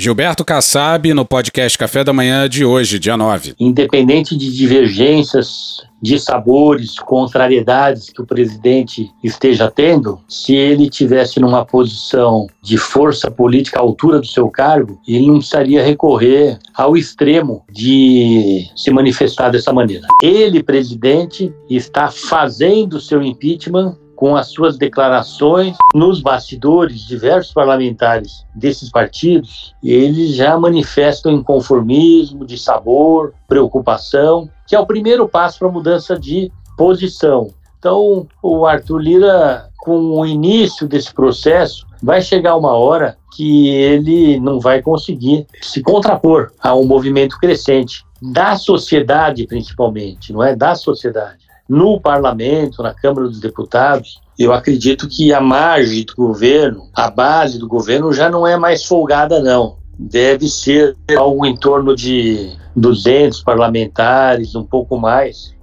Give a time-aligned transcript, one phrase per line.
[0.00, 3.52] Gilberto Kassab no podcast Café da Manhã de hoje, dia 9.
[3.60, 11.66] Independente de divergências de sabores, contrariedades que o presidente esteja tendo, se ele tivesse numa
[11.66, 17.62] posição de força política à altura do seu cargo, ele não precisaria recorrer ao extremo
[17.70, 20.06] de se manifestar dessa maneira.
[20.22, 28.90] Ele, presidente, está fazendo seu impeachment com as suas declarações nos bastidores, diversos parlamentares desses
[28.90, 35.72] partidos, eles já manifestam inconformismo, de sabor, preocupação, que é o primeiro passo para a
[35.72, 37.48] mudança de posição.
[37.78, 44.38] Então, o Arthur Lira, com o início desse processo, vai chegar uma hora que ele
[44.38, 50.74] não vai conseguir se contrapor a um movimento crescente da sociedade, principalmente, não é da
[50.74, 51.39] sociedade
[51.70, 57.60] no parlamento, na Câmara dos Deputados, eu acredito que a margem do governo, a base
[57.60, 59.76] do governo já não é mais folgada, não.
[59.96, 65.54] Deve ser algo em torno de 200 parlamentares, um pouco mais.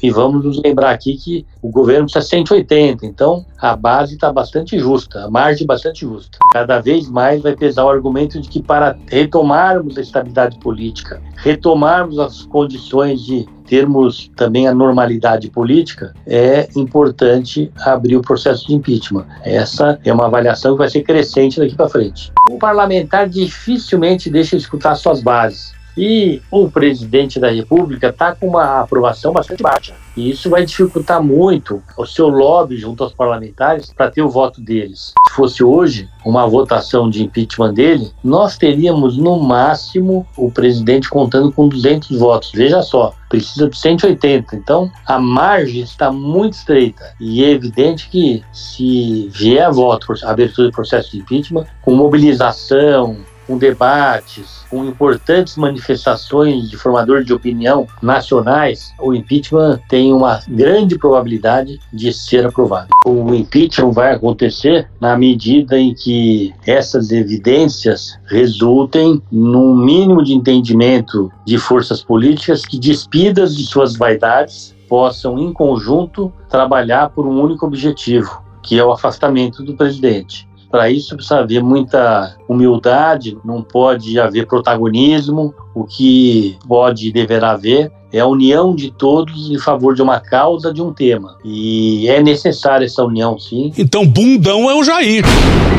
[0.00, 4.78] E vamos nos lembrar aqui que o governo precisa 180, então a base está bastante
[4.78, 6.38] justa, a margem bastante justa.
[6.52, 12.20] Cada vez mais vai pesar o argumento de que para retomarmos a estabilidade política, retomarmos
[12.20, 19.26] as condições de termos também a normalidade política, é importante abrir o processo de impeachment.
[19.42, 22.32] Essa é uma avaliação que vai ser crescente daqui para frente.
[22.48, 25.75] O parlamentar dificilmente deixa de escutar suas bases.
[25.96, 29.94] E o presidente da República está com uma aprovação bastante baixa.
[30.16, 34.60] E isso vai dificultar muito o seu lobby junto aos parlamentares para ter o voto
[34.60, 35.12] deles.
[35.28, 41.52] Se fosse hoje uma votação de impeachment dele, nós teríamos no máximo o presidente contando
[41.52, 42.50] com 200 votos.
[42.52, 44.56] Veja só, precisa de 180.
[44.56, 47.14] Então, a margem está muito estreita.
[47.20, 51.94] E é evidente que se vier a voto, a abertura do processo de impeachment, com
[51.94, 60.40] mobilização, com debates, com importantes manifestações de formadores de opinião nacionais, o impeachment tem uma
[60.48, 62.88] grande probabilidade de ser aprovado.
[63.04, 71.30] O impeachment vai acontecer na medida em que essas evidências resultem num mínimo de entendimento
[71.44, 77.66] de forças políticas que, despidas de suas vaidades, possam, em conjunto, trabalhar por um único
[77.66, 80.48] objetivo, que é o afastamento do presidente.
[80.70, 85.54] Para isso precisa haver muita humildade, não pode haver protagonismo.
[85.74, 90.20] O que pode e deverá haver é a união de todos em favor de uma
[90.20, 91.36] causa, de um tema.
[91.44, 93.72] E é necessária essa união, sim.
[93.76, 95.24] Então, bundão é o Jair.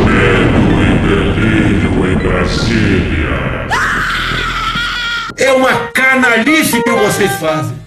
[0.06, 3.68] Medo e delírio em Brasília.
[5.38, 7.87] É uma canalice que vocês fazem.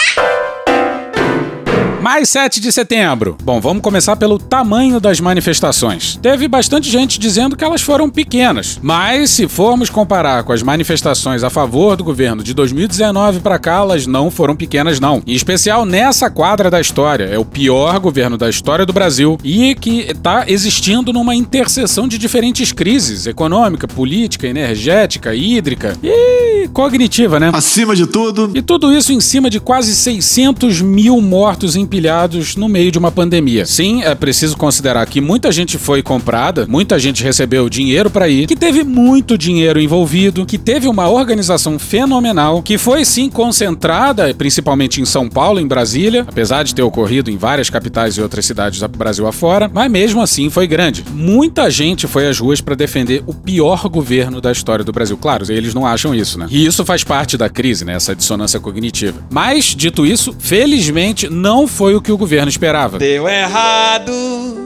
[2.01, 3.37] Mais 7 de setembro.
[3.43, 6.17] Bom, vamos começar pelo tamanho das manifestações.
[6.19, 11.43] Teve bastante gente dizendo que elas foram pequenas, mas se formos comparar com as manifestações
[11.43, 15.21] a favor do governo de 2019 para cá, elas não foram pequenas não.
[15.27, 19.75] Em especial nessa quadra da história, é o pior governo da história do Brasil e
[19.75, 27.51] que está existindo numa interseção de diferentes crises econômica, política, energética, hídrica e cognitiva, né?
[27.53, 28.51] Acima de tudo.
[28.55, 32.97] E tudo isso em cima de quase 600 mil mortos em empilhados no meio de
[32.97, 33.65] uma pandemia.
[33.65, 38.47] Sim, é preciso considerar que muita gente foi comprada, muita gente recebeu dinheiro para ir,
[38.47, 45.01] que teve muito dinheiro envolvido, que teve uma organização fenomenal, que foi sim concentrada principalmente
[45.01, 48.79] em São Paulo, em Brasília, apesar de ter ocorrido em várias capitais e outras cidades
[48.79, 51.03] do Brasil afora, mas mesmo assim foi grande.
[51.13, 55.17] Muita gente foi às ruas para defender o pior governo da história do Brasil.
[55.17, 56.47] Claro, eles não acham isso, né?
[56.49, 57.95] E isso faz parte da crise, né?
[57.95, 59.19] Essa dissonância cognitiva.
[59.29, 62.99] Mas, dito isso, felizmente não foi foi o que o governo esperava.
[62.99, 64.11] Deu errado.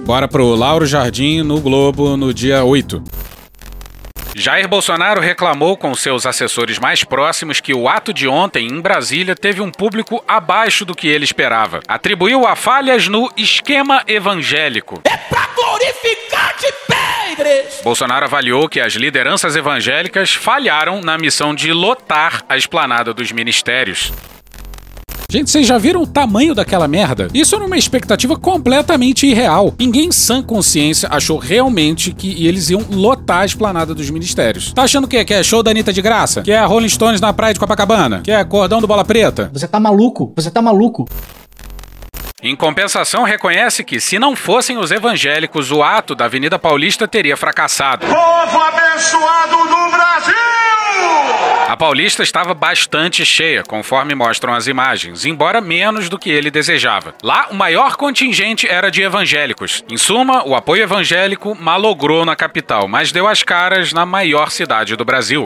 [0.05, 3.01] Bora pro Lauro Jardim no Globo no dia 8.
[4.35, 9.33] Jair Bolsonaro reclamou com seus assessores mais próximos que o ato de ontem em Brasília
[9.33, 11.79] teve um público abaixo do que ele esperava.
[11.87, 14.99] Atribuiu a falhas no esquema evangélico.
[15.05, 17.79] É pra glorificar de pedres!
[17.81, 24.11] Bolsonaro avaliou que as lideranças evangélicas falharam na missão de lotar a esplanada dos ministérios.
[25.29, 27.27] Gente, vocês já viram o tamanho daquela merda?
[27.33, 29.73] Isso era uma expectativa completamente irreal.
[29.77, 34.71] Ninguém em sã consciência achou realmente que eles iam lotar a esplanada dos ministérios.
[34.73, 35.25] Tá achando o quê?
[35.25, 36.41] Que é show da Anitta de graça?
[36.41, 38.21] Que é Rolling Stones na praia de Copacabana?
[38.23, 39.49] Que é cordão do Bola Preta?
[39.51, 40.31] Você tá maluco?
[40.35, 41.07] Você tá maluco?
[42.41, 47.35] Em compensação, reconhece que, se não fossem os evangélicos, o ato da Avenida Paulista teria
[47.35, 48.05] fracassado.
[48.05, 51.44] Povo abençoado do Brasil!
[51.75, 57.13] A Paulista estava bastante cheia, conforme mostram as imagens, embora menos do que ele desejava.
[57.21, 59.83] Lá, o maior contingente era de evangélicos.
[59.91, 64.95] Em suma, o apoio evangélico malogrou na capital, mas deu as caras na maior cidade
[64.95, 65.43] do Brasil.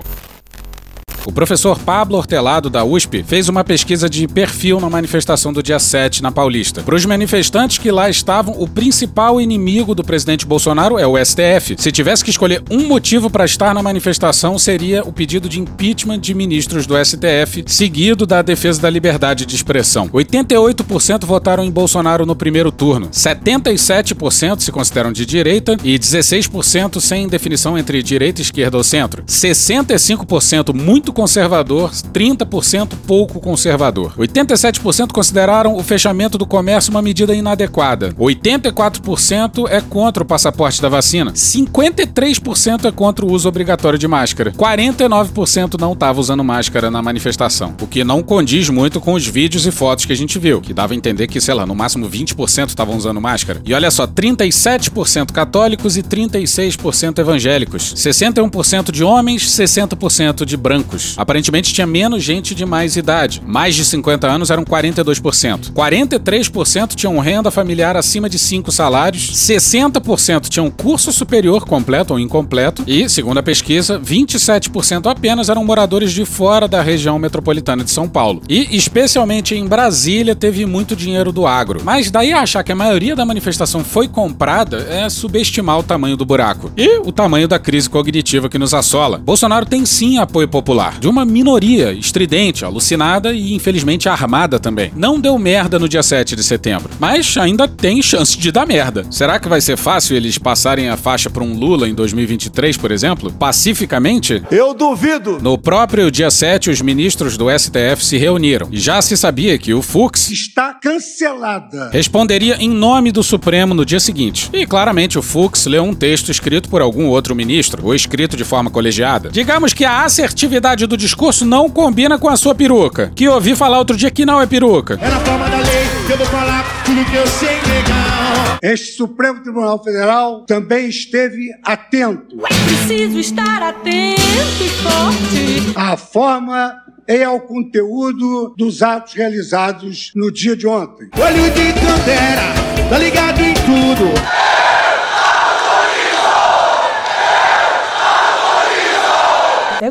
[1.30, 5.78] O professor Pablo Hortelado, da USP, fez uma pesquisa de perfil na manifestação do dia
[5.78, 6.82] 7 na Paulista.
[6.82, 11.76] Para os manifestantes que lá estavam, o principal inimigo do presidente Bolsonaro é o STF.
[11.78, 16.20] Se tivesse que escolher um motivo para estar na manifestação, seria o pedido de impeachment
[16.20, 20.10] de ministros do STF, seguido da defesa da liberdade de expressão.
[20.10, 27.28] 88% votaram em Bolsonaro no primeiro turno, 77% se consideram de direita e 16% sem
[27.28, 29.24] definição entre direita, esquerda ou centro.
[29.26, 34.14] 65% muito conservador, 30% pouco conservador.
[34.18, 38.14] 87% consideraram o fechamento do comércio uma medida inadequada.
[38.14, 41.34] 84% é contra o passaporte da vacina.
[41.34, 44.54] 53% é contra o uso obrigatório de máscara.
[44.54, 49.66] 49% não estava usando máscara na manifestação, o que não condiz muito com os vídeos
[49.66, 52.10] e fotos que a gente viu, que dava a entender que, sei lá, no máximo
[52.10, 53.62] 20% estavam usando máscara.
[53.66, 57.94] E olha só, 37% católicos e 36% evangélicos.
[57.94, 60.99] 61% de homens, 60% de brancos.
[61.18, 63.42] Aparentemente tinha menos gente de mais idade.
[63.46, 65.72] Mais de 50 anos eram 42%.
[65.72, 69.32] 43% tinham renda familiar acima de 5 salários.
[69.34, 72.84] 60% tinham curso superior completo ou incompleto.
[72.88, 78.08] E, segundo a pesquisa, 27% apenas eram moradores de fora da região metropolitana de São
[78.08, 78.42] Paulo.
[78.50, 81.82] E, especialmente em Brasília, teve muito dinheiro do agro.
[81.84, 86.26] Mas daí achar que a maioria da manifestação foi comprada é subestimar o tamanho do
[86.26, 86.72] buraco.
[86.76, 89.18] E o tamanho da crise cognitiva que nos assola.
[89.18, 94.92] Bolsonaro tem sim apoio popular de uma minoria estridente, alucinada e infelizmente armada também.
[94.96, 99.06] Não deu merda no dia 7 de setembro, mas ainda tem chance de dar merda.
[99.12, 102.92] Será que vai ser fácil eles passarem a faixa para um Lula em 2023, por
[102.92, 103.32] exemplo?
[103.32, 104.42] Pacificamente?
[104.52, 105.40] Eu duvido!
[105.42, 109.74] No próprio dia 7, os ministros do STF se reuniram e já se sabia que
[109.74, 111.90] o Fux Está cancelada.
[111.92, 114.50] responderia em nome do Supremo no dia seguinte.
[114.54, 118.44] E claramente o Fux leu um texto escrito por algum outro ministro, ou escrito de
[118.44, 119.30] forma colegiada.
[119.30, 123.56] Digamos que a assertividade do discurso não combina com a sua peruca, que eu ouvi
[123.56, 124.98] falar outro dia que não é peruca.
[125.02, 128.58] É na forma da lei que eu vou falar tudo que eu sei legal.
[128.62, 132.36] Este Supremo Tribunal Federal também esteve atento
[132.66, 134.20] Preciso estar atento
[134.62, 135.74] e forte.
[135.76, 136.74] à forma
[137.08, 141.10] e ao conteúdo dos atos realizados no dia de ontem.
[141.18, 142.54] Olho de Tandera,
[142.90, 144.39] tá ligado em tudo.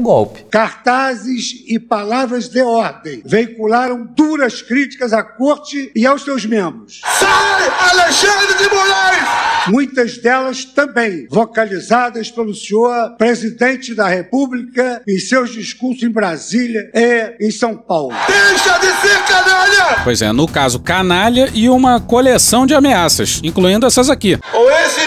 [0.08, 0.46] Golpe.
[0.50, 7.02] Cartazes e palavras de ordem veicularam duras críticas à corte e aos seus membros.
[7.04, 9.28] Sai, Alexandre de Moraes!
[9.68, 17.46] Muitas delas também vocalizadas pelo senhor presidente da República em seus discursos em Brasília e
[17.46, 18.14] em São Paulo.
[18.26, 20.00] Deixa de ser canalha!
[20.04, 24.38] Pois é, no caso canalha e uma coleção de ameaças, incluindo essas aqui.
[24.54, 25.06] Ou esse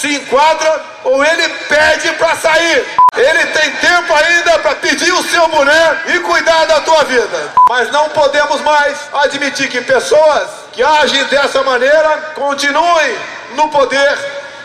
[0.00, 2.86] se enquadra ou ele pede pra sair.
[3.14, 7.52] Ele tem tempo ainda pra pedir o seu boné e cuidar da tua vida.
[7.68, 13.14] Mas não podemos mais admitir que pessoas que agem dessa maneira continuem
[13.56, 14.18] no poder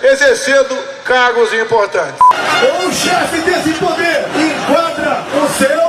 [0.04, 2.20] exercendo cargos importantes.
[2.64, 5.82] Ou o chefe desse poder enquadra o seu,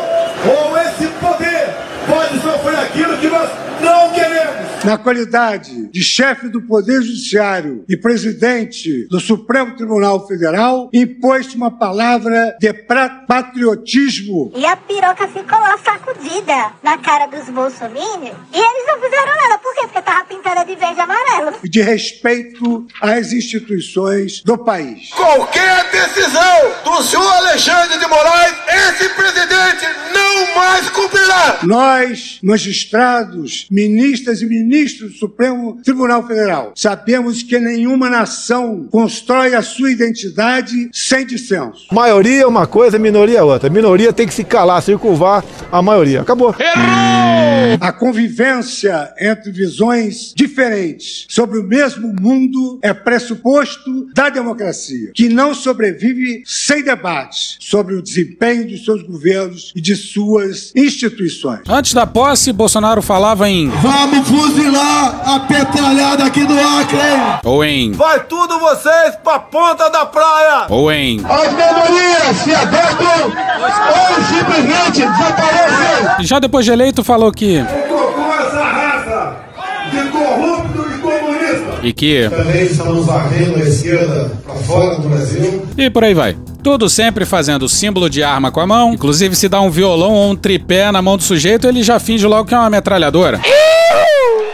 [0.50, 1.68] ou esse poder
[2.08, 3.48] pode sofrer aquilo que nós
[3.80, 4.65] não queremos.
[4.86, 11.72] Na qualidade de chefe do Poder Judiciário e presidente do Supremo Tribunal Federal, impôs uma
[11.76, 12.72] palavra de
[13.26, 18.36] patriotismo E a piroca ficou lá sacudida na cara dos bolsominions.
[18.54, 19.58] E eles não fizeram nada.
[19.58, 19.80] Por quê?
[19.82, 21.56] Porque tava pintada de verde e amarelo.
[21.64, 25.10] e de respeito às instituições do país.
[25.10, 31.58] Qualquer decisão do senhor Alexandre de Moraes, esse presidente não mais cumprirá.
[31.64, 39.62] Nós, magistrados, ministras e ministros do Supremo Tribunal Federal, sabemos que nenhuma nação constrói a
[39.62, 41.86] sua identidade sem dissenso.
[41.92, 43.70] Maioria é uma coisa, minoria é outra.
[43.70, 46.20] Minoria tem que se calar, circunvar a maioria.
[46.22, 46.54] Acabou.
[47.80, 55.54] A convivência entre visões diferentes sobre o mesmo mundo é pressuposto da democracia, que não
[55.54, 61.06] sobrevive sem debate sobre o desempenho de seus governos e de suas instituições.
[61.06, 61.60] instituições.
[61.68, 63.68] Antes da posse, Bolsonaro falava em.
[63.68, 64.28] Vamos
[64.66, 66.98] fuzilar a petralhada aqui do Acre!
[67.44, 67.92] Ou em.
[67.92, 70.66] Vai tudo vocês pra ponta da praia!
[70.68, 71.20] Ou em.
[71.24, 73.32] As minorias se adaptam
[73.88, 76.16] ou simplesmente desaparecem!
[76.20, 77.58] E já depois de eleito, falou que.
[77.58, 77.66] E!
[81.82, 82.28] E que.
[82.28, 85.66] Também estamos varrendo a esquerda pra fora do Brasil.
[85.78, 86.36] E por aí vai.
[86.62, 88.92] Tudo sempre fazendo o símbolo de arma com a mão.
[88.92, 92.26] Inclusive, se dá um violão ou um tripé na mão do sujeito, ele já finge
[92.26, 93.40] logo que é uma metralhadora.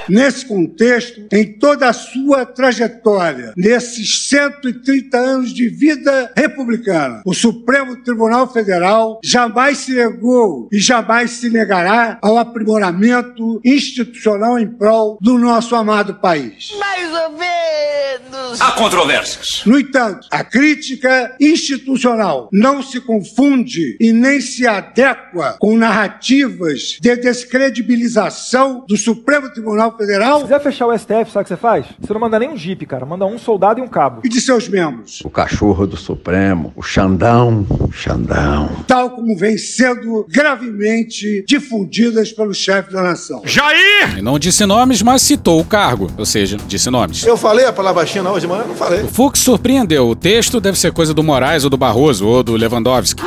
[0.09, 7.97] Nesse contexto, em toda a sua trajetória, nesses 130 anos de vida republicana, o Supremo
[8.03, 15.39] Tribunal Federal jamais se negou e jamais se negará ao aprimoramento institucional em prol do
[15.39, 16.73] nosso amado país.
[16.79, 18.61] Mais ou menos.
[18.61, 19.63] Há controvérsias.
[19.65, 27.17] No entanto, a crítica institucional não se confunde e nem se adequa com narrativas de
[27.17, 30.39] descredibilização do Supremo Tribunal Federal.
[30.39, 31.87] Se quiser fechar o STF, sabe o que você faz?
[32.01, 33.05] Você não manda nem um jipe, cara.
[33.07, 34.21] Manda um soldado e um cabo.
[34.25, 35.21] E de seus membros.
[35.25, 38.69] O cachorro do Supremo, o Xandão, o Xandão.
[38.87, 43.43] Tal como vem sendo gravemente difundidas pelo chefe da nação.
[43.45, 44.19] Jair!
[44.19, 46.09] E não disse nomes, mas citou o cargo.
[46.17, 47.25] Ou seja, disse nomes.
[47.25, 48.65] Eu falei a palavra China hoje de manhã?
[48.67, 49.03] Não falei.
[49.03, 50.09] O Fux surpreendeu.
[50.09, 53.23] O texto deve ser coisa do Moraes ou do Barroso ou do Lewandowski.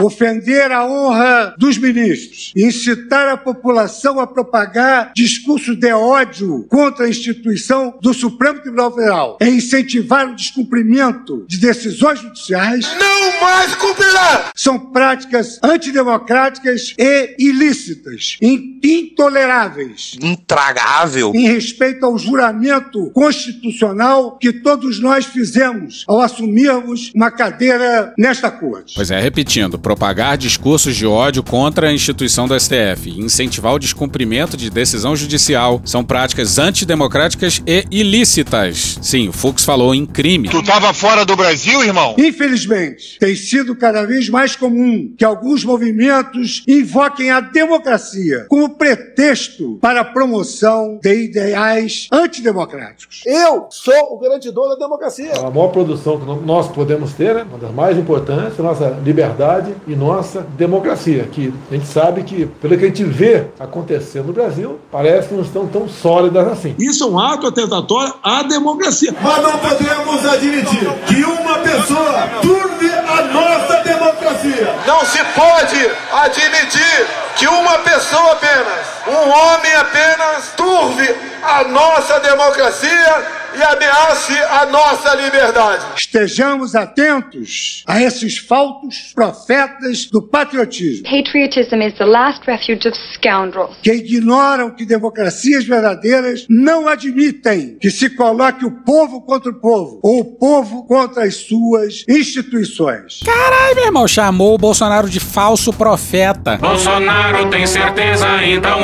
[0.00, 7.08] Ofender a honra dos ministros, incitar a população a propagar discurso de ódio contra a
[7.08, 12.86] instituição do Supremo Tribunal Federal, é incentivar o descumprimento de decisões judiciais.
[12.98, 14.50] Não mais cumprirá!
[14.54, 20.16] São práticas antidemocráticas e ilícitas, intoleráveis.
[20.20, 21.32] Intragável.
[21.34, 28.94] Em respeito ao juramento constitucional que todos nós fizemos ao assumirmos uma cadeira nesta corte.
[28.94, 34.56] Pois é, repetindo, propagar discursos de ódio contra a instituição do STF, incentivar o descumprimento
[34.56, 38.98] de decisão judicial, são práticas antidemocráticas e ilícitas.
[39.02, 40.48] Sim, o Fux falou em crime.
[40.48, 42.14] Tu tava fora do Brasil, irmão?
[42.16, 49.78] Infelizmente, tem sido cada vez mais comum que alguns movimentos invoquem a democracia como pretexto
[49.80, 53.22] para a promoção de ideais antidemocráticos.
[53.26, 55.32] Eu sou o garantidor da democracia.
[55.34, 58.88] A maior produção que nós podemos ter, né, uma das mais importantes, é a nossa
[59.04, 64.26] liberdade e nossa democracia, que a gente sabe que, pelo que a gente vê acontecendo
[64.26, 66.74] no Brasil, parece que não estão tão sólidas assim.
[66.78, 69.14] Isso é um ato atentatório à democracia.
[69.20, 74.74] Mas não podemos admitir que uma pessoa turve a nossa democracia.
[74.86, 83.41] Não se pode admitir que uma pessoa apenas, um homem apenas, turve a nossa democracia
[83.54, 85.84] e ameace a nossa liberdade.
[85.96, 91.04] Estejamos atentos a esses falsos profetas do patriotismo.
[91.04, 93.76] Patriotism is the last refuge of scoundrels.
[93.82, 100.00] Que ignoram que democracias verdadeiras não admitem que se coloque o povo contra o povo
[100.02, 103.20] ou o povo contra as suas instituições.
[103.24, 106.56] Caralho, meu irmão, chamou o Bolsonaro de falso profeta.
[106.56, 108.80] Bolsonaro tem certeza, então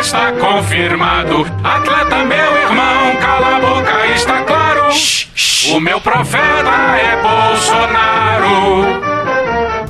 [0.00, 1.46] está confirmado.
[1.62, 4.88] Atleta, meu irmão, cala a boca, está claro.
[5.72, 9.00] O meu profeta é Bolsonaro.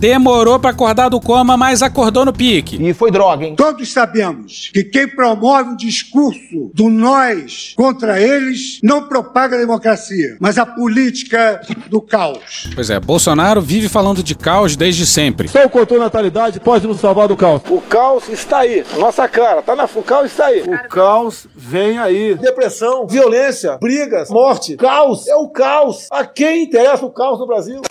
[0.01, 2.83] Demorou para acordar do coma, mas acordou no pique.
[2.83, 3.55] E foi droga, hein?
[3.55, 10.39] Todos sabemos que quem promove o discurso do nós contra eles não propaga a democracia,
[10.41, 12.71] mas a política do caos.
[12.75, 15.49] Pois é, Bolsonaro vive falando de caos desde sempre.
[15.49, 17.61] Só o controle de natalidade pode nos salvar do caos.
[17.69, 20.63] O caos está aí, nossa cara, tá na o caos está aí.
[20.63, 22.37] O caos vem aí.
[22.37, 26.07] Depressão, violência, brigas, morte, caos, é o caos.
[26.11, 27.83] A quem interessa o caos no Brasil?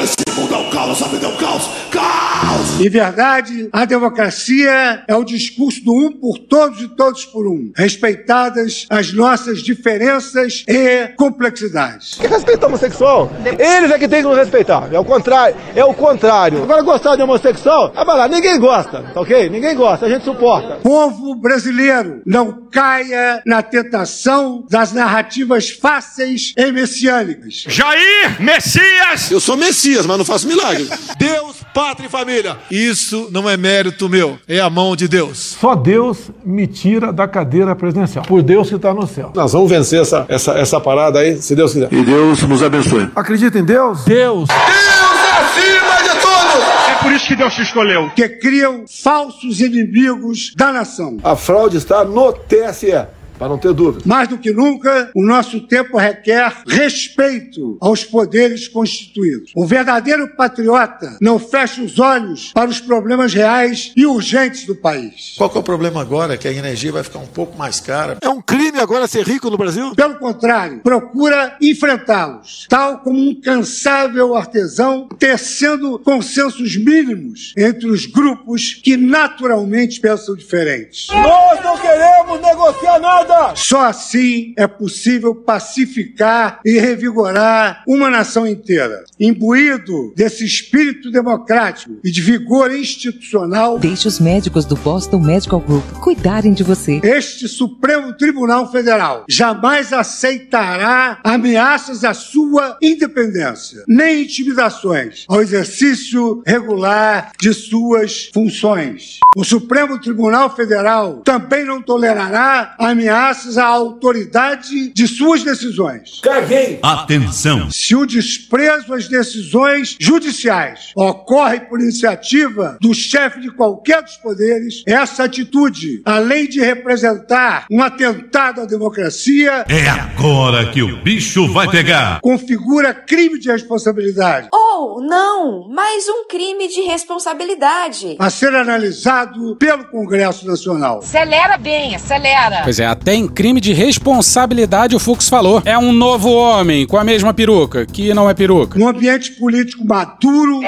[0.50, 1.70] Mudar o caos, sabe o caos?
[1.92, 2.82] Caos!
[2.82, 7.72] Em verdade, a democracia é o discurso do um por todos e todos por um,
[7.76, 12.16] respeitadas as nossas diferenças e complexidades.
[12.16, 13.32] Que respeita o homossexual?
[13.46, 14.90] Eles é que tem que nos respeitar.
[14.92, 15.56] É o contrário.
[15.76, 16.64] É o contrário.
[16.64, 17.94] Agora gostar de homossexual?
[17.96, 19.50] Ah, vai lá, ninguém gosta, tá ok?
[19.50, 20.78] Ninguém gosta, a gente suporta.
[20.82, 27.66] Povo brasileiro, não caia na tentação das narrativas fáceis e messiânicas.
[27.68, 29.30] Jair Messias!
[29.30, 30.88] Eu sou Messias, mas não faço milagre.
[31.18, 32.58] Deus, pátria e família.
[32.70, 35.58] Isso não é mérito meu, é a mão de Deus.
[35.60, 38.26] Só Deus me tira da cadeira presidencial.
[38.26, 39.32] Por Deus que está no céu.
[39.36, 41.92] Nós vamos vencer essa, essa, essa parada aí, se Deus quiser.
[41.92, 43.10] E Deus nos abençoe.
[43.16, 44.04] Acredita em Deus?
[44.06, 44.48] Deus.
[44.50, 46.64] Deus acima de todos!
[46.90, 48.12] É por isso que Deus te escolheu.
[48.16, 51.18] Que criam falsos inimigos da nação.
[51.24, 53.08] A fraude está no TSE.
[53.40, 54.04] Para não ter dúvida.
[54.06, 59.52] Mais do que nunca, o nosso tempo requer respeito aos poderes constituídos.
[59.56, 65.36] O verdadeiro patriota não fecha os olhos para os problemas reais e urgentes do país.
[65.38, 66.38] Qual que é o problema agora?
[66.38, 68.18] Que a energia vai ficar um pouco mais cara.
[68.22, 69.96] É um crime agora ser rico no Brasil?
[69.96, 78.74] Pelo contrário, procura enfrentá-los, tal como um cansável artesão tecendo consensos mínimos entre os grupos
[78.74, 81.08] que naturalmente pensam diferentes.
[81.10, 83.29] Nós não queremos negociar nada!
[83.56, 89.04] Só assim é possível pacificar e revigorar uma nação inteira.
[89.20, 95.84] Imbuído desse espírito democrático e de vigor institucional, Deixe os médicos do Boston Medical Group
[96.02, 97.00] cuidarem de você.
[97.04, 107.32] este Supremo Tribunal Federal jamais aceitará ameaças à sua independência, nem intimidações ao exercício regular
[107.40, 109.20] de suas funções.
[109.36, 116.22] O Supremo Tribunal Federal também não tolerará ameaças à autoridade de suas decisões.
[116.24, 116.80] Caguei!
[116.82, 117.70] Atenção!
[117.70, 124.84] Se o desprezo às decisões judiciais ocorre por iniciativa do chefe de qualquer dos poderes,
[124.88, 131.70] essa atitude, além de representar um atentado à democracia, É agora que o bicho vai
[131.70, 132.20] pegar!
[132.22, 138.16] configura crime de responsabilidade Ou não, mais um crime de responsabilidade.
[138.20, 141.00] a ser analisado pelo Congresso Nacional.
[141.00, 142.62] Acelera bem, acelera.
[142.64, 145.62] Pois é, até em crime de responsabilidade o Fux falou.
[145.66, 148.78] É um novo homem com a mesma peruca, que não é peruca.
[148.78, 150.62] Num ambiente político maduro,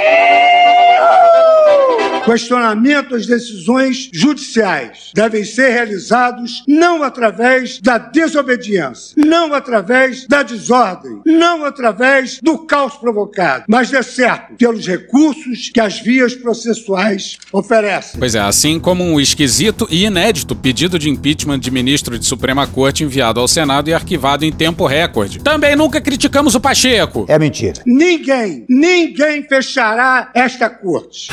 [2.24, 11.22] questionamento às decisões judiciais devem ser realizados não através da desobediência, não através da desordem,
[11.26, 18.20] não através do caos provocado, mas de certo pelos recursos que as vias processuais oferecem.
[18.20, 22.68] Pois é, assim como um esquisito e inédito pedido de impeachment de ministro de Suprema
[22.68, 25.40] Corte enviado ao Senado e arquivado em tempo recorde.
[25.40, 27.26] Também nunca criticamos o Pacheco.
[27.28, 27.82] É mentira.
[27.86, 31.28] Ninguém, ninguém fechará esta corte.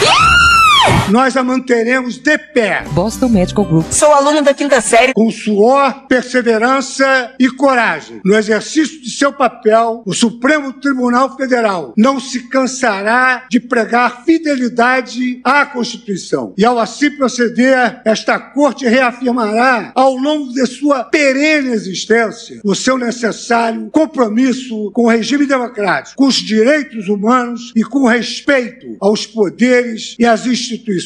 [1.10, 2.84] Nós a manteremos de pé.
[2.92, 3.90] Boston Medical Group.
[3.90, 5.14] Sou aluno da quinta série.
[5.14, 8.20] Com suor, perseverança e coragem.
[8.22, 15.40] No exercício de seu papel, o Supremo Tribunal Federal não se cansará de pregar fidelidade
[15.42, 16.52] à Constituição.
[16.58, 22.98] E ao assim proceder, esta Corte reafirmará, ao longo de sua perene existência, o seu
[22.98, 30.14] necessário compromisso com o regime democrático, com os direitos humanos e com respeito aos poderes
[30.18, 30.97] e às instituições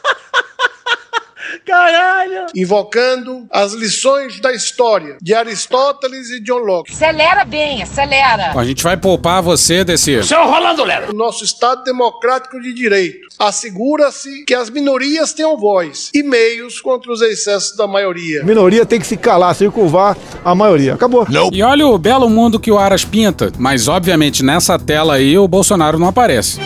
[1.67, 2.47] Caralho!
[2.55, 6.93] Invocando as lições da história de Aristóteles e John Locke.
[6.93, 8.53] Acelera bem, acelera.
[8.59, 10.23] A gente vai poupar você desse.
[10.23, 11.13] Seu Rolando Lero.
[11.13, 17.13] O nosso Estado democrático de direito assegura-se que as minorias tenham voz e meios contra
[17.13, 18.43] os excessos da maioria.
[18.43, 20.95] A minoria tem que se calar, circunvar a maioria.
[20.95, 21.27] Acabou.
[21.29, 21.51] Não.
[21.53, 25.49] E olha o belo mundo que o Aras pinta, mas obviamente nessa tela aí o
[25.49, 26.61] Bolsonaro não aparece.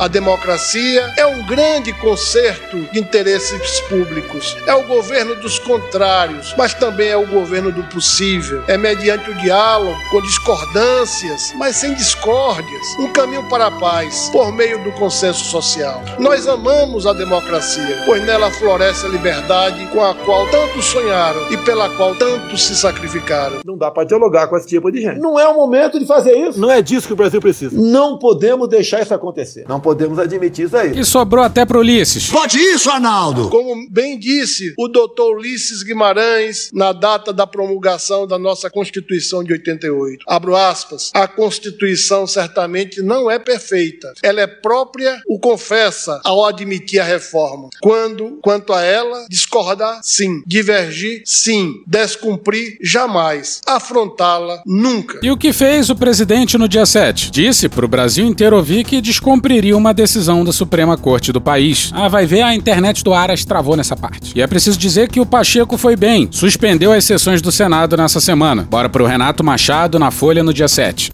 [0.00, 4.56] A democracia é um grande concerto de interesses públicos.
[4.66, 8.64] É o governo dos contrários, mas também é o governo do possível.
[8.66, 14.50] É mediante o diálogo, com discordâncias, mas sem discórdias, um caminho para a paz, por
[14.50, 16.02] meio do consenso social.
[16.18, 21.58] Nós amamos a democracia, pois nela floresce a liberdade com a qual tantos sonharam e
[21.58, 23.58] pela qual tantos se sacrificaram.
[23.66, 25.20] Não dá para dialogar com esse tipo de gente.
[25.20, 26.58] Não é o momento de fazer isso.
[26.58, 27.78] Não é disso que o Brasil precisa.
[27.78, 29.66] Não podemos deixar isso acontecer.
[29.68, 30.98] Não podemos admitir isso aí.
[30.98, 32.28] E sobrou até pro Ulisses.
[32.28, 33.48] Pode isso, Arnaldo!
[33.48, 39.52] Como bem disse o doutor Ulisses Guimarães na data da promulgação da nossa Constituição de
[39.52, 40.24] 88.
[40.28, 41.10] Abro aspas.
[41.14, 44.12] A Constituição certamente não é perfeita.
[44.22, 47.68] Ela é própria, o confessa, ao admitir a reforma.
[47.80, 50.42] Quando, quanto a ela, discordar, sim.
[50.46, 51.82] Divergir, sim.
[51.86, 53.60] Descumprir, jamais.
[53.66, 55.20] Afrontá-la, nunca.
[55.22, 57.30] E o que fez o presidente no dia 7?
[57.30, 61.90] Disse pro Brasil inteiro ouvir que descumpriria uma decisão da Suprema Corte do país.
[61.94, 64.32] Ah, vai ver, a internet do Aras travou nessa parte.
[64.36, 68.20] E é preciso dizer que o Pacheco foi bem, suspendeu as sessões do Senado nessa
[68.20, 68.66] semana.
[68.70, 71.10] Bora pro Renato Machado na Folha no dia 7.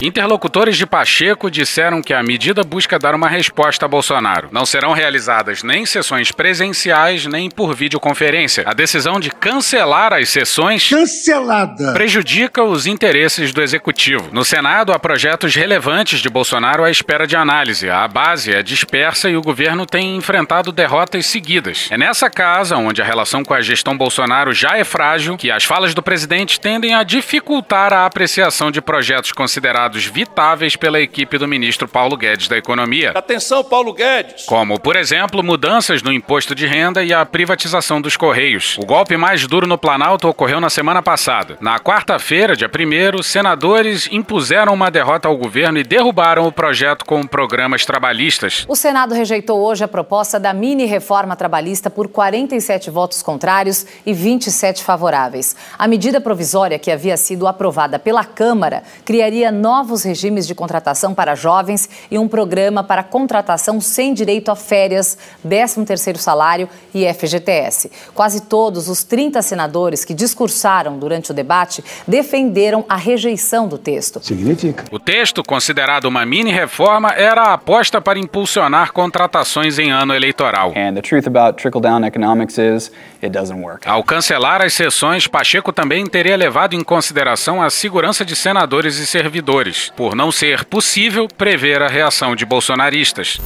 [0.00, 4.48] Interlocutores de Pacheco disseram que a medida busca dar uma resposta a Bolsonaro.
[4.52, 8.62] Não serão realizadas nem sessões presenciais nem por videoconferência.
[8.66, 14.28] A decisão de cancelar as sessões cancelada prejudica os interesses do executivo.
[14.32, 17.88] No Senado há projetos relevantes de Bolsonaro à espera de análise.
[17.88, 21.88] A base é dispersa e o governo tem enfrentado derrotas seguidas.
[21.90, 25.64] É nessa casa, onde a relação com a gestão Bolsonaro já é frágil, que as
[25.64, 31.46] falas do presidente tendem a dificultar a apreciação de projetos considerados vitáveis pela equipe do
[31.46, 33.12] ministro Paulo Guedes da Economia.
[33.14, 34.46] Atenção, Paulo Guedes!
[34.46, 38.76] Como, por exemplo, mudanças no imposto de renda e a privatização dos Correios.
[38.78, 41.56] O golpe mais duro no Planalto ocorreu na semana passada.
[41.60, 47.26] Na quarta-feira, dia 1, senadores impuseram uma derrota ao governo e derrubaram o projeto com
[47.26, 48.64] programas trabalhistas.
[48.66, 54.82] O Senado rejeitou hoje a proposta da mini-reforma trabalhista por 47 votos contrários e 27
[54.82, 55.54] favoráveis.
[55.78, 61.34] A medida provisória que havia sido aprovada pela Câmara criaria novos regimes de contratação para
[61.34, 67.90] jovens e um programa para contratação sem direito a férias, 13º salário e FGTS.
[68.14, 74.18] Quase todos os 30 senadores que discursaram durante o debate defenderam a rejeição do texto.
[74.24, 74.84] Significa.
[74.90, 80.72] O texto, considerado uma mini-reforma, era a aposta para impulsionar contratações em ano eleitoral.
[80.74, 82.90] And the truth about trickle-down economics is
[83.22, 83.86] it doesn't work.
[83.86, 89.06] Ao cancelar as sessões, Pacheco também teria levado em consideração a segurança de senadores e
[89.06, 89.65] servidores,
[89.96, 93.38] por não ser possível prever a reação de bolsonaristas.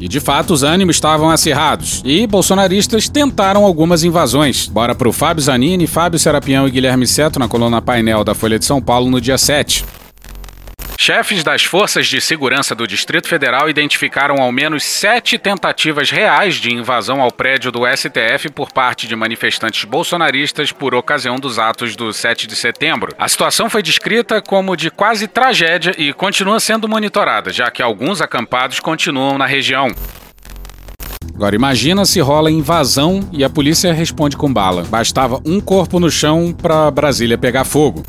[0.00, 2.02] E de fato, os ânimos estavam acirrados.
[2.04, 4.66] E bolsonaristas tentaram algumas invasões.
[4.68, 8.64] Bora pro Fábio Zanini, Fábio Serapião e Guilherme Seto na coluna painel da Folha de
[8.64, 9.84] São Paulo no dia 7.
[11.00, 16.74] Chefes das forças de segurança do Distrito Federal identificaram ao menos sete tentativas reais de
[16.74, 22.12] invasão ao prédio do STF por parte de manifestantes bolsonaristas por ocasião dos atos do
[22.12, 23.14] 7 de setembro.
[23.16, 28.20] A situação foi descrita como de quase tragédia e continua sendo monitorada, já que alguns
[28.20, 29.94] acampados continuam na região.
[31.32, 34.82] Agora imagina se rola invasão e a polícia responde com bala.
[34.82, 38.02] Bastava um corpo no chão para Brasília pegar fogo.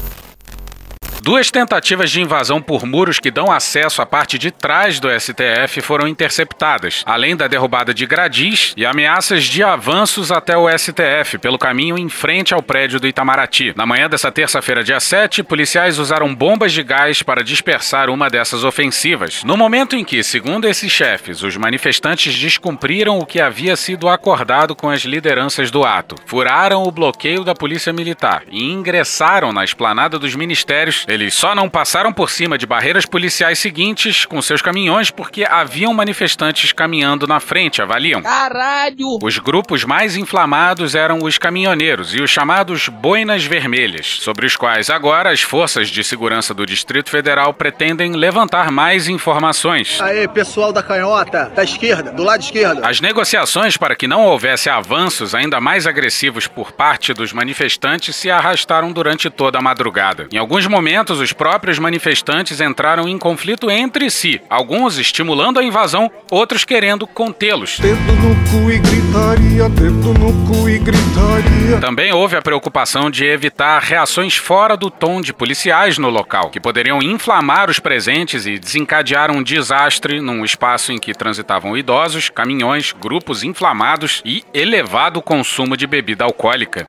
[1.30, 5.80] Duas tentativas de invasão por muros que dão acesso à parte de trás do STF
[5.80, 11.60] foram interceptadas, além da derrubada de gradis e ameaças de avanços até o STF pelo
[11.60, 13.74] caminho em frente ao prédio do Itamaraty.
[13.76, 18.64] Na manhã dessa terça-feira, dia 7, policiais usaram bombas de gás para dispersar uma dessas
[18.64, 19.44] ofensivas.
[19.44, 24.76] No momento em que, segundo esses chefes, os manifestantes descumpriram o que havia sido acordado
[24.76, 30.18] com as lideranças do ato, furaram o bloqueio da Polícia Militar e ingressaram na esplanada
[30.18, 35.12] dos ministérios, eles só não passaram por cima de barreiras policiais seguintes com seus caminhões
[35.12, 38.22] porque haviam manifestantes caminhando na frente, avaliam.
[38.22, 39.20] Caralho!
[39.22, 44.90] Os grupos mais inflamados eram os caminhoneiros e os chamados boinas vermelhas, sobre os quais
[44.90, 50.00] agora as forças de segurança do Distrito Federal pretendem levantar mais informações.
[50.02, 52.86] Aê, pessoal da canhota, da esquerda, do lado esquerdo.
[52.86, 58.32] As negociações para que não houvesse avanços ainda mais agressivos por parte dos manifestantes se
[58.32, 60.28] arrastaram durante toda a madrugada.
[60.32, 66.12] Em alguns momentos, os próprios manifestantes entraram em conflito entre si, alguns estimulando a invasão,
[66.30, 67.80] outros querendo contê-los.
[67.80, 71.80] Dedo no cu e gritaria, dedo no cu e gritaria.
[71.80, 76.60] Também houve a preocupação de evitar reações fora do tom de policiais no local, que
[76.60, 82.92] poderiam inflamar os presentes e desencadear um desastre num espaço em que transitavam idosos, caminhões,
[82.92, 86.86] grupos inflamados e elevado consumo de bebida alcoólica.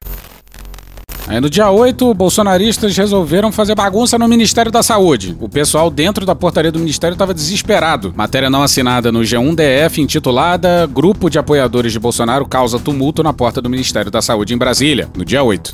[1.30, 5.36] Aí no dia 8, bolsonaristas resolveram fazer bagunça no Ministério da Saúde.
[5.38, 8.12] O pessoal dentro da portaria do Ministério estava desesperado.
[8.16, 13.62] Matéria não assinada no G1DF intitulada Grupo de Apoiadores de Bolsonaro causa tumulto na porta
[13.62, 15.72] do Ministério da Saúde em Brasília, no dia 8.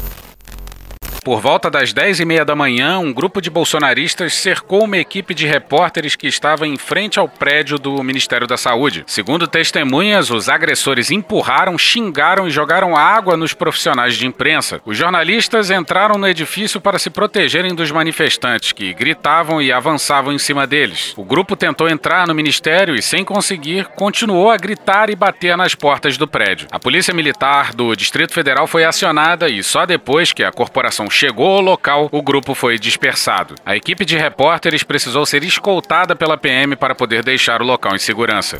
[1.26, 5.34] Por volta das 10 e meia da manhã, um grupo de bolsonaristas cercou uma equipe
[5.34, 9.02] de repórteres que estava em frente ao prédio do Ministério da Saúde.
[9.08, 14.80] Segundo testemunhas, os agressores empurraram, xingaram e jogaram água nos profissionais de imprensa.
[14.86, 20.38] Os jornalistas entraram no edifício para se protegerem dos manifestantes, que gritavam e avançavam em
[20.38, 21.12] cima deles.
[21.16, 25.74] O grupo tentou entrar no ministério e, sem conseguir, continuou a gritar e bater nas
[25.74, 26.68] portas do prédio.
[26.70, 31.46] A Polícia Militar do Distrito Federal foi acionada e só depois que a corporação chegou
[31.46, 33.54] ao local, o grupo foi dispersado.
[33.64, 37.98] A equipe de repórteres precisou ser escoltada pela PM para poder deixar o local em
[37.98, 38.58] segurança.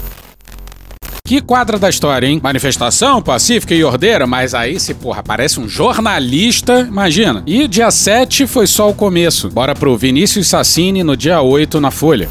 [1.26, 2.40] Que quadra da história, hein?
[2.42, 7.42] Manifestação pacífica e ordeira, mas aí se, porra, parece um jornalista, imagina.
[7.46, 9.50] E dia 7 foi só o começo.
[9.50, 12.28] Bora pro Vinícius Sassini no dia 8 na Folha.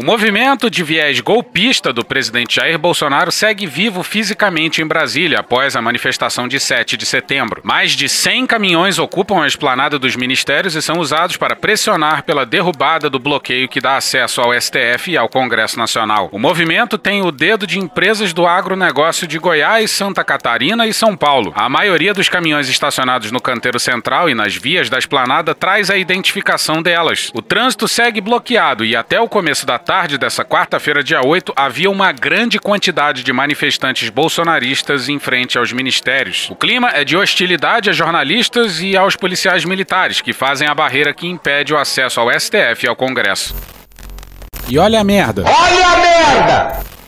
[0.00, 5.76] O movimento de viés golpista do presidente Jair Bolsonaro segue vivo fisicamente em Brasília após
[5.76, 7.60] a manifestação de 7 de setembro.
[7.62, 12.46] Mais de 100 caminhões ocupam a esplanada dos ministérios e são usados para pressionar pela
[12.46, 16.30] derrubada do bloqueio que dá acesso ao STF e ao Congresso Nacional.
[16.32, 21.14] O movimento tem o dedo de empresas do agronegócio de Goiás, Santa Catarina e São
[21.14, 21.52] Paulo.
[21.54, 25.98] A maioria dos caminhões estacionados no canteiro central e nas vias da esplanada traz a
[25.98, 27.30] identificação delas.
[27.34, 29.89] O trânsito segue bloqueado e até o começo da tarde
[30.20, 36.48] dessa quarta-feira, dia 8, havia uma grande quantidade de manifestantes bolsonaristas em frente aos ministérios.
[36.48, 41.12] O clima é de hostilidade a jornalistas e aos policiais militares, que fazem a barreira
[41.12, 43.52] que impede o acesso ao STF e ao Congresso.
[44.68, 45.42] E olha a merda!
[45.44, 46.99] Olha a merda!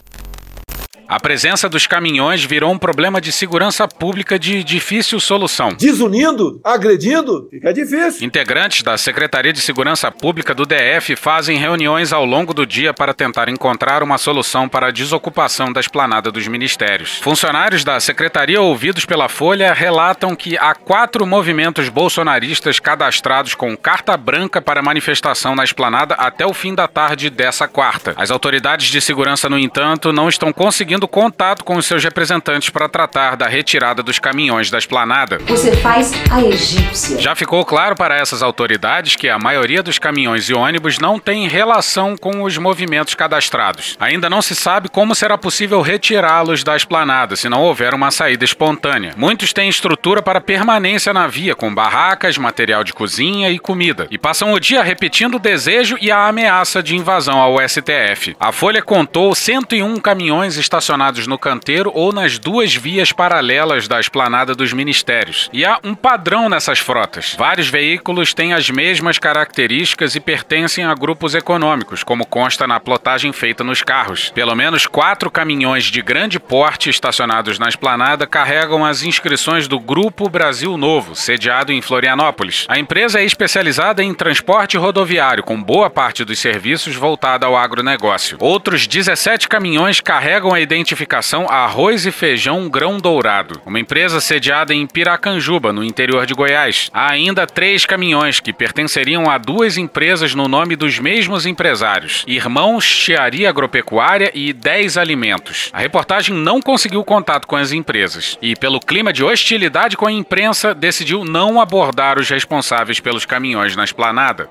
[1.12, 5.74] A presença dos caminhões virou um problema de segurança pública de difícil solução.
[5.74, 6.58] Desunindo?
[6.64, 7.48] Agredindo?
[7.50, 8.26] Fica difícil.
[8.26, 13.12] Integrantes da Secretaria de Segurança Pública do DF fazem reuniões ao longo do dia para
[13.12, 17.18] tentar encontrar uma solução para a desocupação da esplanada dos ministérios.
[17.18, 24.16] Funcionários da secretaria ouvidos pela Folha relatam que há quatro movimentos bolsonaristas cadastrados com carta
[24.16, 28.14] branca para manifestação na esplanada até o fim da tarde dessa quarta.
[28.16, 32.70] As autoridades de segurança, no entanto, não estão conseguindo tendo contato com os seus representantes
[32.70, 35.38] para tratar da retirada dos caminhões da esplanada.
[35.46, 37.20] Você faz a egípcia.
[37.20, 41.48] Já ficou claro para essas autoridades que a maioria dos caminhões e ônibus não tem
[41.48, 43.96] relação com os movimentos cadastrados.
[43.98, 48.44] Ainda não se sabe como será possível retirá-los da esplanada se não houver uma saída
[48.44, 49.14] espontânea.
[49.16, 54.18] Muitos têm estrutura para permanência na via, com barracas, material de cozinha e comida, e
[54.18, 58.36] passam o dia repetindo o desejo e a ameaça de invasão ao STF.
[58.38, 60.81] A Folha contou 101 caminhões estacionados
[61.26, 65.48] no canteiro ou nas duas vias paralelas da esplanada dos ministérios.
[65.52, 67.34] E há um padrão nessas frotas.
[67.38, 73.32] Vários veículos têm as mesmas características e pertencem a grupos econômicos, como consta na plotagem
[73.32, 74.30] feita nos carros.
[74.30, 80.28] Pelo menos quatro caminhões de grande porte estacionados na esplanada carregam as inscrições do Grupo
[80.28, 82.66] Brasil Novo, sediado em Florianópolis.
[82.68, 88.36] A empresa é especializada em transporte rodoviário, com boa parte dos serviços voltada ao agronegócio.
[88.40, 94.86] Outros 17 caminhões carregam a identificação Arroz e Feijão Grão Dourado, uma empresa sediada em
[94.86, 96.90] Piracanjuba, no interior de Goiás.
[96.92, 102.84] Há ainda três caminhões que pertenceriam a duas empresas no nome dos mesmos empresários: Irmãos
[102.84, 105.70] Chiaria Agropecuária e 10 Alimentos.
[105.72, 110.12] A reportagem não conseguiu contato com as empresas e, pelo clima de hostilidade com a
[110.12, 114.48] imprensa, decidiu não abordar os responsáveis pelos caminhões na esplanada.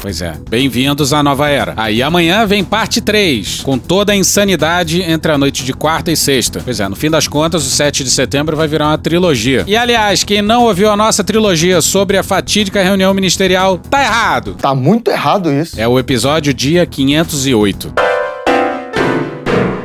[0.00, 0.34] Pois é.
[0.48, 1.74] Bem-vindos à nova era.
[1.76, 6.16] Aí amanhã vem parte 3, com toda a insanidade entre a noite de quarta e
[6.16, 6.60] sexta.
[6.64, 9.62] Pois é, no fim das contas, o 7 de setembro vai virar uma trilogia.
[9.66, 14.54] E aliás, quem não ouviu a nossa trilogia sobre a fatídica reunião ministerial, tá errado.
[14.54, 15.78] Tá muito errado isso.
[15.78, 18.09] É o episódio dia 508.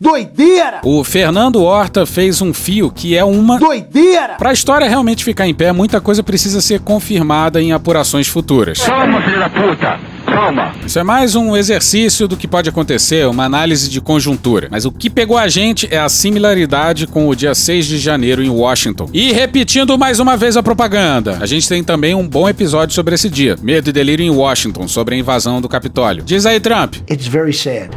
[0.06, 0.82] Doideira!
[0.84, 4.36] O Fernando Horta fez um fio que é uma doideira.
[4.38, 8.80] Para a história realmente ficar em pé, muita coisa precisa ser confirmada em apurações futuras.
[8.80, 10.00] Toma, filho da puta!
[10.36, 10.76] Toma!
[10.86, 14.68] Isso é mais um exercício do que pode acontecer, uma análise de conjuntura.
[14.70, 18.44] Mas o que pegou a gente é a similaridade com o dia 6 de janeiro
[18.44, 19.10] em Washington.
[19.14, 23.16] E repetindo mais uma vez a propaganda, a gente tem também um bom episódio sobre
[23.16, 26.22] esse dia, Medo e Delírio em Washington, sobre a invasão do Capitólio.
[26.22, 26.96] Diz aí, Trump.
[27.10, 27.90] It's very sad.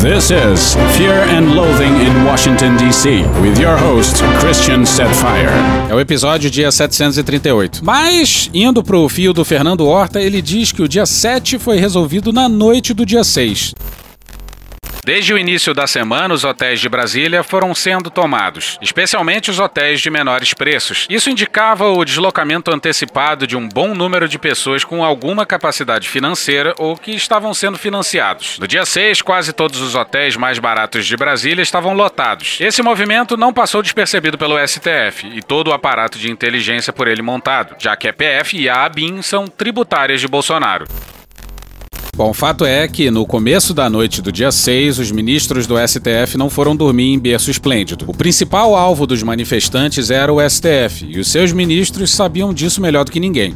[0.00, 5.48] This is Fear and Loathing in Washington, D.C., with your host, Christian Setfire.
[5.88, 7.84] É o episódio dia 738.
[7.84, 12.32] Mas, indo pro fio do Fernando Horta, ele diz que o dia 7 foi resolvido
[12.32, 13.74] na noite do dia 6.
[15.04, 20.00] Desde o início da semana, os hotéis de Brasília foram sendo tomados, especialmente os hotéis
[20.00, 21.08] de menores preços.
[21.10, 26.72] Isso indicava o deslocamento antecipado de um bom número de pessoas com alguma capacidade financeira
[26.78, 28.60] ou que estavam sendo financiados.
[28.60, 32.58] No dia 6, quase todos os hotéis mais baratos de Brasília estavam lotados.
[32.60, 37.22] Esse movimento não passou despercebido pelo STF e todo o aparato de inteligência por ele
[37.22, 40.86] montado, já que a PF e a ABIN são tributárias de Bolsonaro.
[42.14, 46.36] Bom, fato é que no começo da noite do dia 6, os ministros do STF
[46.36, 48.04] não foram dormir em berço esplêndido.
[48.06, 53.06] O principal alvo dos manifestantes era o STF, e os seus ministros sabiam disso melhor
[53.06, 53.54] do que ninguém.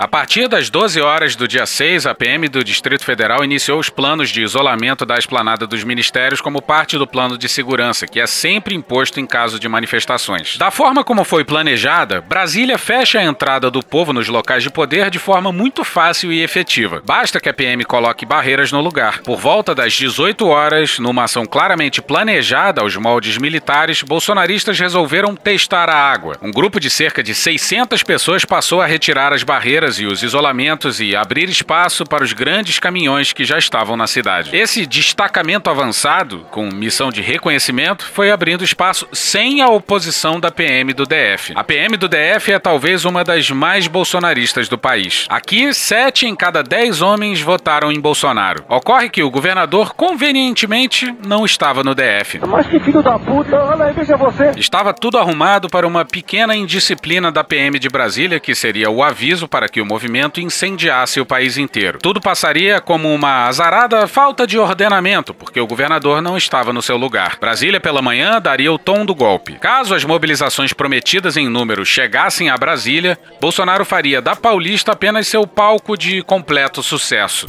[0.00, 3.90] A partir das 12 horas do dia 6, a PM do Distrito Federal iniciou os
[3.90, 8.26] planos de isolamento da esplanada dos ministérios como parte do plano de segurança, que é
[8.26, 10.56] sempre imposto em caso de manifestações.
[10.56, 15.10] Da forma como foi planejada, Brasília fecha a entrada do povo nos locais de poder
[15.10, 17.02] de forma muito fácil e efetiva.
[17.04, 19.20] Basta que a PM coloque barreiras no lugar.
[19.20, 25.90] Por volta das 18 horas, numa ação claramente planejada aos moldes militares, bolsonaristas resolveram testar
[25.90, 26.38] a água.
[26.40, 31.00] Um grupo de cerca de 600 pessoas passou a retirar as barreiras e os isolamentos
[31.00, 34.54] e abrir espaço para os grandes caminhões que já estavam na cidade.
[34.54, 40.92] Esse destacamento avançado, com missão de reconhecimento, foi abrindo espaço sem a oposição da PM
[40.92, 41.52] do DF.
[41.54, 45.26] A PM do DF é talvez uma das mais bolsonaristas do país.
[45.28, 48.64] Aqui, sete em cada dez homens votaram em Bolsonaro.
[48.68, 52.40] Ocorre que o governador, convenientemente, não estava no DF.
[52.46, 54.52] Mas que filho da puta, olha aí, veja você.
[54.56, 59.48] Estava tudo arrumado para uma pequena indisciplina da PM de Brasília, que seria o aviso
[59.48, 61.98] para que o movimento incendiasse o país inteiro.
[62.02, 66.96] Tudo passaria como uma azarada falta de ordenamento, porque o governador não estava no seu
[66.96, 67.38] lugar.
[67.40, 69.54] Brasília pela manhã daria o tom do golpe.
[69.54, 75.46] Caso as mobilizações prometidas em número chegassem a Brasília, Bolsonaro faria da Paulista apenas seu
[75.46, 77.48] palco de completo sucesso.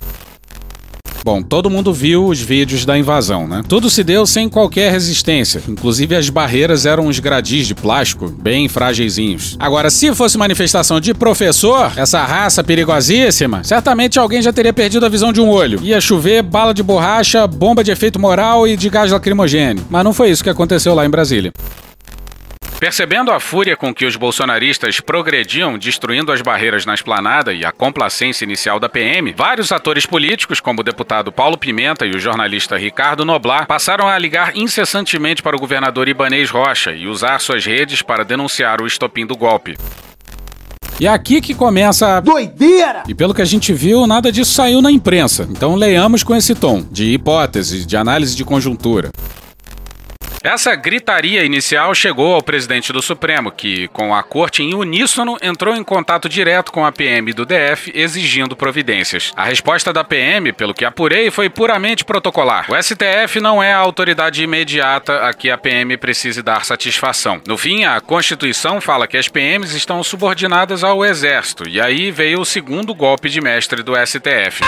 [1.23, 3.61] Bom, todo mundo viu os vídeos da invasão, né?
[3.67, 5.61] Tudo se deu sem qualquer resistência.
[5.67, 9.55] Inclusive as barreiras eram uns gradis de plástico, bem frágeisinhos.
[9.59, 15.09] Agora, se fosse manifestação de professor, essa raça perigosíssima, certamente alguém já teria perdido a
[15.09, 15.79] visão de um olho.
[15.83, 19.85] Ia chover bala de borracha, bomba de efeito moral e de gás lacrimogêneo.
[19.89, 21.51] Mas não foi isso que aconteceu lá em Brasília.
[22.81, 27.71] Percebendo a fúria com que os bolsonaristas progrediam, destruindo as barreiras na esplanada e a
[27.71, 32.75] complacência inicial da PM, vários atores políticos, como o deputado Paulo Pimenta e o jornalista
[32.79, 38.01] Ricardo Noblar, passaram a ligar incessantemente para o governador Ibanês Rocha e usar suas redes
[38.01, 39.77] para denunciar o estopim do golpe.
[40.99, 43.03] E é aqui que começa a doideira!
[43.07, 45.47] E pelo que a gente viu, nada disso saiu na imprensa.
[45.51, 49.11] Então leiamos com esse tom de hipótese, de análise de conjuntura.
[50.43, 55.75] Essa gritaria inicial chegou ao presidente do Supremo, que, com a corte em uníssono, entrou
[55.75, 59.31] em contato direto com a PM do DF exigindo providências.
[59.35, 62.65] A resposta da PM, pelo que apurei, foi puramente protocolar.
[62.71, 67.39] O STF não é a autoridade imediata a que a PM precise dar satisfação.
[67.45, 72.41] No fim, a Constituição fala que as PMs estão subordinadas ao Exército, e aí veio
[72.41, 74.63] o segundo golpe de mestre do STF.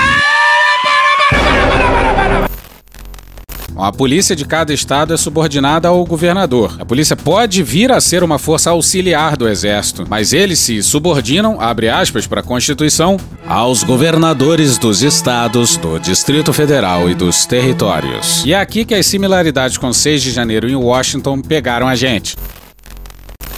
[3.75, 6.75] A polícia de cada estado é subordinada ao governador.
[6.79, 11.59] A polícia pode vir a ser uma força auxiliar do exército, mas eles se subordinam,
[11.59, 13.17] abre aspas para a Constituição,
[13.47, 18.43] aos governadores dos estados, do Distrito Federal e dos territórios.
[18.45, 22.37] E é aqui que as similaridades com 6 de janeiro em Washington pegaram a gente.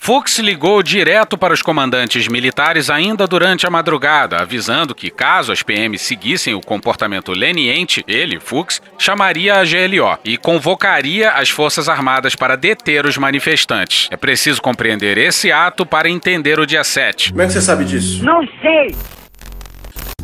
[0.06, 5.64] Fux ligou direto para os comandantes militares ainda durante a madrugada, avisando que, caso as
[5.64, 12.36] PMs seguissem o comportamento leniente, ele, Fux, chamaria a GLO e convocaria as Forças Armadas
[12.36, 14.08] para deter os manifestantes.
[14.12, 17.32] É preciso compreender esse ato para entender o dia 7.
[17.32, 18.24] Como é que você sabe disso?
[18.24, 19.24] Não sei!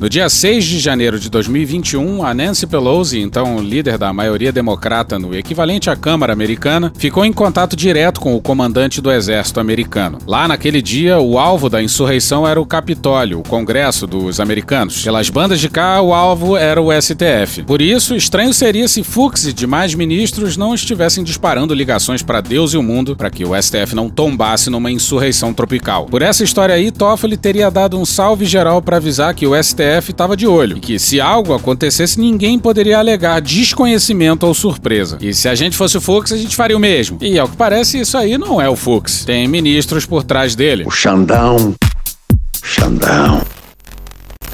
[0.01, 5.19] No dia 6 de janeiro de 2021, a Nancy Pelosi, então líder da maioria democrata
[5.19, 10.17] no equivalente à Câmara Americana, ficou em contato direto com o comandante do Exército americano.
[10.25, 15.03] Lá naquele dia, o alvo da insurreição era o Capitólio, o Congresso dos Americanos.
[15.03, 17.61] Pelas bandas de cá, o alvo era o STF.
[17.61, 22.73] Por isso, estranho seria se Fux e demais ministros não estivessem disparando ligações para Deus
[22.73, 26.07] e o mundo para que o STF não tombasse numa insurreição tropical.
[26.07, 29.90] Por essa história aí, Toffoli teria dado um salve geral para avisar que o STF
[29.99, 35.17] STF estava de olho e que se algo acontecesse, ninguém poderia alegar desconhecimento ou surpresa.
[35.21, 37.17] E se a gente fosse o Fux, a gente faria o mesmo.
[37.21, 39.25] E ao que parece, isso aí não é o Fux.
[39.25, 40.83] Tem ministros por trás dele.
[40.85, 41.75] O Xandão.
[42.63, 43.41] Xandão.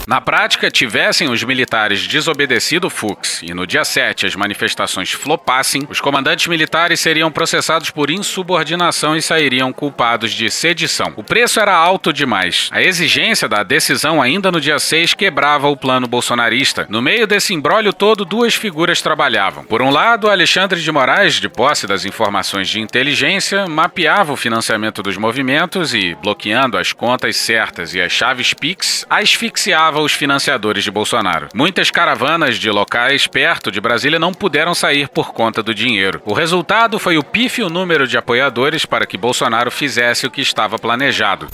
[0.08, 6.00] Na prática, tivessem os militares desobedecido Fux e no dia 7 as manifestações flopassem, os
[6.00, 11.12] comandantes militares seriam processados por insubordinação e sairiam culpados de sedição.
[11.18, 12.70] O preço era alto demais.
[12.72, 16.88] A exigência da decisão ainda no dia 6 quebrava o plano bolsonarista.
[16.88, 19.66] No meio desse embrólio todo, duas figuras trabalhavam.
[19.66, 25.04] Por um lado, Alexandre de Moraes, de posse das informações de inteligência, mapeava o financiamento
[25.04, 30.92] dos movimentos e, bloqueando as contas certas e as chaves PIX, asfixiava os financiadores de
[30.92, 31.50] Bolsonaro.
[31.54, 36.22] Muitas caravanas de locais perto de Brasília não puderam sair por conta do dinheiro.
[36.26, 40.78] O resultado foi o pífio número de apoiadores para que Bolsonaro fizesse o que estava
[40.78, 41.48] planejado.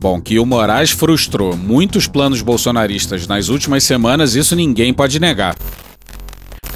[0.00, 5.54] Bom, que o Moraes frustrou muitos planos bolsonaristas nas últimas semanas, isso ninguém pode negar.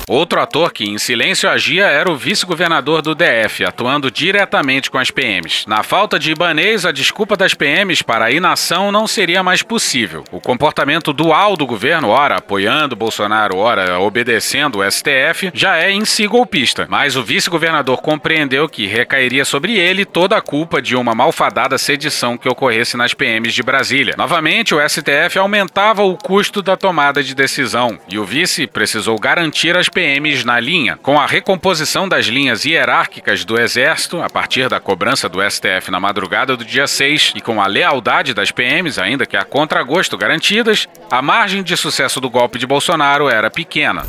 [0.08, 5.10] Outro ator que em silêncio agia era o vice-governador do DF, atuando diretamente com as
[5.10, 5.64] PMs.
[5.66, 10.22] Na falta de Ibanês, a desculpa das PMs para a inação não seria mais possível.
[10.30, 16.04] O comportamento dual do governo, ora apoiando Bolsonaro, ora obedecendo o STF, já é em
[16.04, 16.86] si golpista.
[16.88, 22.38] Mas o vice-governador compreendeu que recairia sobre ele toda a culpa de uma malfadada sedição
[22.38, 24.14] que ocorresse nas PMs de Brasília.
[24.16, 29.76] Novamente, o STF aumentava o custo da tomada de decisão e o vice precisou garantir
[29.76, 30.98] as PMs na linha.
[30.98, 35.98] Com a recomposição das linhas hierárquicas do Exército, a partir da cobrança do STF na
[35.98, 40.86] madrugada do dia 6, e com a lealdade das PMs, ainda que a contragosto garantidas,
[41.10, 44.04] a margem de sucesso do golpe de Bolsonaro era pequena.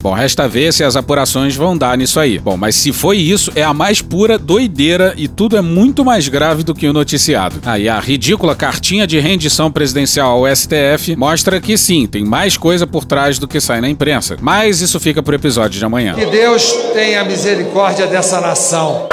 [0.00, 2.38] Bom, resta ver se as apurações vão dar nisso aí.
[2.38, 6.28] Bom, mas se foi isso, é a mais pura doideira e tudo é muito mais
[6.28, 7.60] grave do que o noticiado.
[7.66, 12.86] Aí a ridícula cartinha de rendição presidencial ao STF mostra que sim, tem mais coisa
[12.86, 14.36] por trás do que sai na imprensa.
[14.40, 16.14] Mas isso fica pro episódio de amanhã.
[16.14, 19.08] Que Deus tenha misericórdia dessa nação.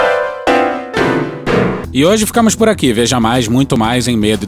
[1.95, 2.91] E hoje ficamos por aqui.
[2.91, 4.45] Veja mais, muito mais em medo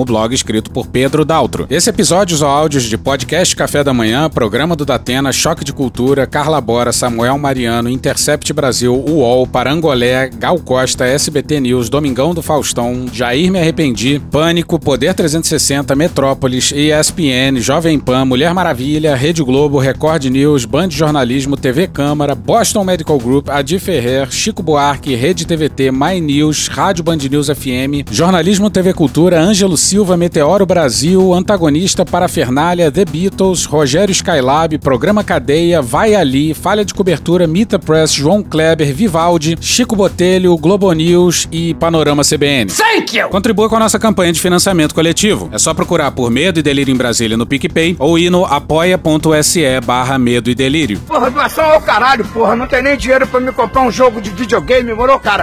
[0.00, 1.66] o blog escrito por Pedro Daltro.
[1.68, 6.26] Esse episódio usou áudios de podcast Café da Manhã, Programa do Datena, Choque de Cultura,
[6.26, 13.04] Carla Bora, Samuel Mariano, Intercept Brasil, UOL, Parangolé, Gal Costa, SBT News, Domingão do Faustão,
[13.12, 20.24] Jair Me Arrependi, Pânico, Poder 360, Metrópolis, ESPN, Jovem Pan, Mulher Maravilha, Rede Globo, Record
[20.24, 25.90] News, Band Jornalismo, TV Câmara, Boston Medical Group, Adi Ferrer, Chico Buarque, Rede TV TVT,
[25.90, 32.92] My News, Rádio Band News FM, Jornalismo TV Cultura, Ângelo Silva, Meteoro Brasil, Antagonista, Parafernália,
[32.92, 38.94] The Beatles, Rogério Skylab, Programa Cadeia, Vai Ali, Falha de Cobertura, Mita Press, João Kleber,
[38.94, 42.70] Vivaldi, Chico Botelho, Globo News e Panorama CBN.
[42.70, 43.28] Thank you!
[43.28, 45.48] Contribua com a nossa campanha de financiamento coletivo.
[45.50, 49.80] É só procurar por Medo e Delírio em Brasília no PicPay ou ir no apoia.se
[49.84, 51.00] barra Medo e Delírio.
[51.00, 52.54] Porra, doação ao caralho, porra.
[52.54, 55.42] Não tem nem dinheiro pra me comprar um jogo de videogame, morou, cara?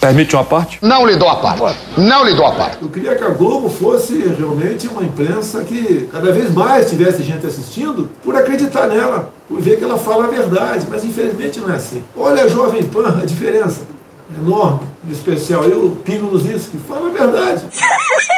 [0.00, 0.78] Permite uma parte?
[0.80, 1.78] Não lhe dou a parte.
[1.96, 2.78] Não lhe dou a parte.
[2.80, 7.44] Eu queria que a Globo fosse realmente uma imprensa que cada vez mais tivesse gente
[7.44, 10.86] assistindo por acreditar nela, por ver que ela fala a verdade.
[10.88, 12.04] Mas infelizmente não é assim.
[12.16, 13.80] Olha a Jovem Pan, a diferença
[14.36, 17.64] enorme, em especial eu, Pino nos isso, que fala a verdade.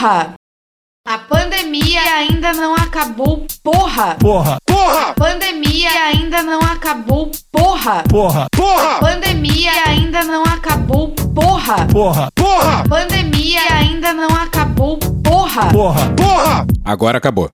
[0.00, 0.34] Porra!
[1.06, 4.16] A pandemia ainda não acabou, porra!
[4.18, 4.56] Porra!
[4.66, 5.10] Porra!
[5.10, 8.02] A pandemia ainda não acabou, porra!
[8.08, 8.46] Porra!
[8.50, 8.96] Porra!
[8.96, 11.86] A pandemia ainda não acabou, porra!
[11.86, 12.30] Porra!
[12.34, 12.80] Porra!
[12.80, 15.68] A pandemia ainda não acabou, porra!
[15.70, 16.14] Porra!
[16.16, 16.66] Porra!
[16.84, 17.50] Agora acabou.